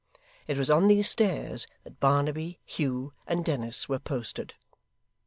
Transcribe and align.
It 0.47 0.57
was 0.57 0.71
on 0.71 0.87
these 0.87 1.07
stairs 1.11 1.67
that 1.83 1.99
Barnaby, 1.99 2.59
Hugh, 2.65 3.13
and 3.27 3.45
Dennis 3.45 3.87
were 3.87 3.99
posted. 3.99 4.55